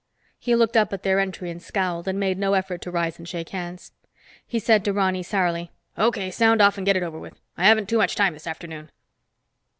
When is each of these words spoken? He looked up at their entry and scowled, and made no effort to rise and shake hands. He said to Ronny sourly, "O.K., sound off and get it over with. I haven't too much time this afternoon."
He 0.39 0.55
looked 0.55 0.75
up 0.75 0.91
at 0.93 1.03
their 1.03 1.19
entry 1.19 1.51
and 1.51 1.61
scowled, 1.61 2.07
and 2.07 2.19
made 2.19 2.39
no 2.39 2.55
effort 2.55 2.81
to 2.81 2.89
rise 2.89 3.19
and 3.19 3.29
shake 3.29 3.49
hands. 3.49 3.91
He 4.47 4.57
said 4.57 4.83
to 4.85 4.93
Ronny 4.93 5.21
sourly, 5.21 5.69
"O.K., 5.95 6.31
sound 6.31 6.59
off 6.59 6.75
and 6.75 6.87
get 6.87 6.97
it 6.97 7.03
over 7.03 7.19
with. 7.19 7.39
I 7.55 7.65
haven't 7.65 7.87
too 7.87 7.99
much 7.99 8.15
time 8.15 8.33
this 8.33 8.47
afternoon." 8.47 8.89